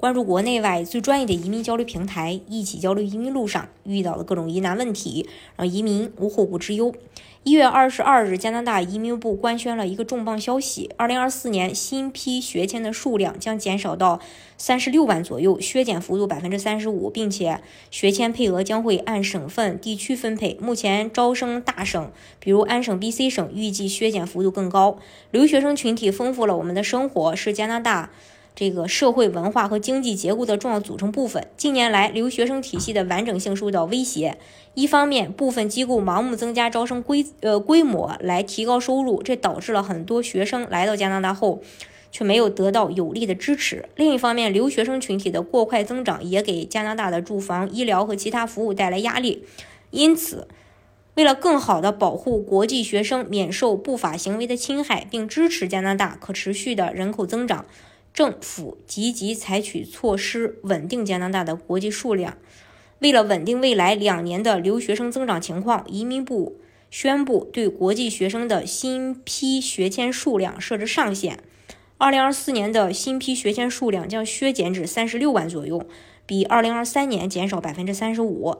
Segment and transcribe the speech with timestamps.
[0.00, 6.94] 关注国内外最专业的移民交流平台，一起交流移民路上遇到的各种疑难问题，让移民无后顾之忧。
[7.42, 14.20] 一月二十二日，加拿大移民部官宣了一个重磅消息：二零二四年新批学签的数量将减少到
[14.56, 17.60] 三十六万左右，削减幅度百分之三十五，并且
[17.90, 20.56] 学签配额将会按省份地区分配。
[20.62, 24.98] 目前招生大省，比如安省、BC 省，预计削减幅度更高。
[25.30, 28.08] 留学生群体丰富了我们的生活，是加拿大。
[28.54, 31.46] 这个社会文化和经济结构的重要组成部分。
[31.56, 34.38] 近年来，留学生体系的完整性受到威胁。
[34.74, 41.62] 一方面，部分机构盲目增加招生规呃规模来提高收入，这导致了很多学生来到加拿大后
[42.12, 43.88] 却没有得到有力的支持。
[43.96, 49.44] 另一方面，留学生群体的过快增长也给加拿大的住房、医疗和其他服务带来压力。
[49.90, 50.46] 因此，
[51.14, 57.64] 为了更好地保护国际学生免受不法行为的侵害，并支持加拿大可持续的人口增长。
[58.12, 62.36] 政府积极采取措施稳定加拿大的国际数量。
[62.98, 71.38] 为了稳定未来两年的留学生增长情况，移民部宣布对国际学生的新批学签数量设置上限。
[71.96, 75.86] 二零二四年的新批学签数量将削减至三十六万左右，
[76.26, 78.56] 比二零二三年减少百分之三十五。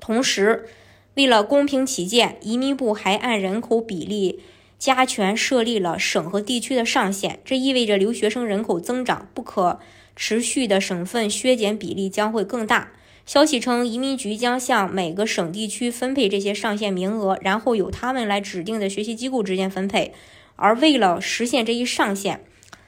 [0.00, 0.66] 同时，
[1.14, 4.40] 为了公平起见，移民部还按人口比例。
[4.82, 9.78] 加权设立了省和地区的上限，这意味着留学生人口增长不可
[10.16, 12.90] 持续的省份削减比例将会更大。
[13.24, 20.12] 消息称，移民局将向每个省地区分配这些上限名额，然后由他们来指定的学习机构之间分配。
[20.56, 22.40] 而为了实现这一上限，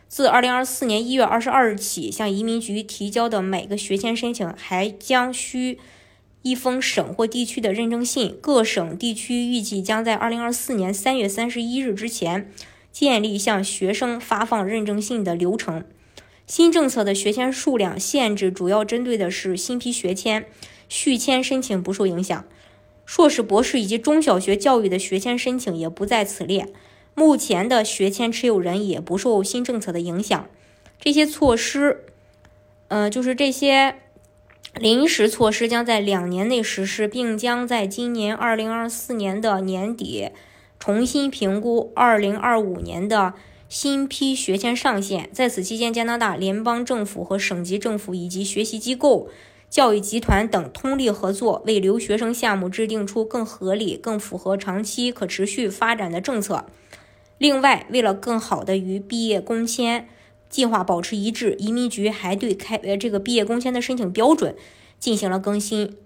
[0.08, 5.78] 自2024年1月22日起，向移民局提交的每个学签申请还将需。
[6.44, 12.52] 一封省或地区的认证信，各省地区预计将在二零二四年三月三十一日之前
[12.92, 15.82] 建立向学生发放认证信的流程。
[16.46, 20.44] 新政策的学签数量限制主要针对的是新批学签，
[20.86, 22.44] 续签申请不受影响。
[23.06, 26.68] 硕士、博士以及中小学教育的学签申请也不在此列。
[27.14, 30.46] 目前的学签持有人也不受新政策的影响。
[31.00, 32.04] 这些措施，
[32.88, 33.96] 呃，就是这些。
[34.80, 40.30] 临时措施将在两年内实施，并将在今年二零二四年的年底
[40.80, 43.34] 重新评估二零二五年的
[43.68, 45.30] 新批学签上限。
[45.32, 49.28] 在此期间，加拿大联邦政府和省级政府以及学习机构、
[49.70, 56.66] 教育集团等通力合作，为留学生项目制定出更合理、更符合长期可持续发展的政策。
[57.38, 60.08] 另外，为了更好地与毕业工签。
[60.54, 64.54] 计划保持一致，移民局还对开呃这个毕业工签的申请标准
[65.00, 65.96] 进行了更新。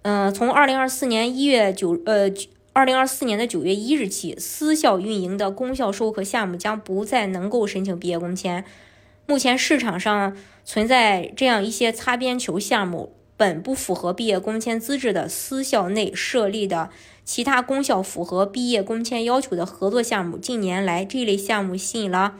[0.00, 2.30] 嗯，从二零二四年一月九呃
[2.72, 8.64] 二零二四年的九月一日起，私校运营的公校授课项目将不再能够申请毕业工签。
[9.26, 16.88] 目前市场上存在这样一些擦边球项目，本不符合毕业工签资质的私校内设立的
[17.22, 20.38] 其他公校符合毕业工签要求的合作项目。
[20.38, 22.36] 近年来，这类项目吸引了。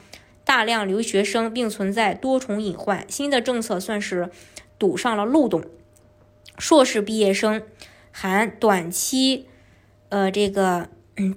[0.48, 4.31] 大量留学生并存在多重隐患，新的政策算是
[4.78, 5.62] 堵上了漏洞。
[6.56, 7.60] 硕士毕业生
[8.10, 9.44] 含短期，
[10.08, 10.88] 呃，这个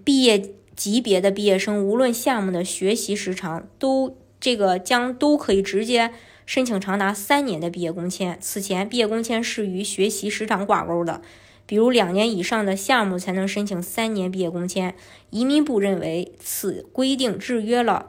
[0.05, 6.13] 毕业级别的毕业生，无论项目的学习时长，都这个将都可以直接
[6.45, 8.37] 申请长达三年的毕业工签。
[8.39, 11.21] 此前，毕业工签是与学习时长挂钩的，
[11.65, 14.95] 比如两年以上的项目才能申请三年毕业工签。
[15.31, 18.07] 移民部认为此规定制约了。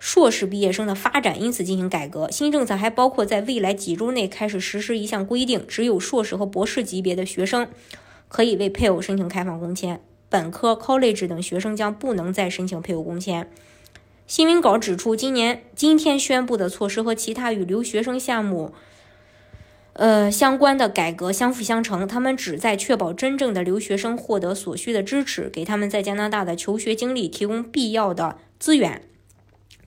[0.00, 2.28] 硕士毕业生的发展因此进行改革。
[2.30, 7.68] 新政策还包括在未来几周内开始实施一项规定：只有硕士和博士级别的学生
[8.26, 10.00] 可以为配偶申请开放工签，
[10.30, 13.48] 本科 college 等学生将不能再申请配偶工签。
[14.26, 18.72] 新闻稿指出，今年今天宣布的措施和其他与留学生项目
[19.92, 29.02] 呃相关的改革相辅相成，他们旨在确保真正的留学生获得所需的支持，给他们在加拿大的求学经历提供必要的资源。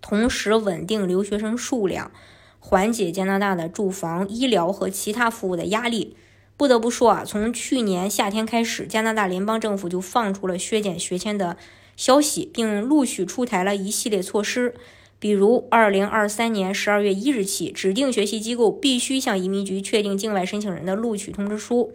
[0.03, 2.11] 同时稳定留学生数量，
[2.59, 6.17] 缓解加拿大的住房、医疗和其他服务的压力。
[6.57, 11.57] 不得不说啊，从去年夏天开始，加拿大联邦政府就放出了削减学签的
[11.95, 14.75] 消息，并陆续出台了一系列措施。
[15.19, 21.91] 比如，二零二三年十二月一日起，指定学习机构必须向移民局确定境外申请人的录取通知书；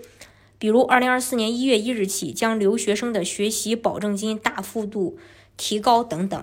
[0.59, 5.19] 比如，二零二四年一月一日起，将留学生的学习保证金大幅度
[5.59, 6.43] 提高等等。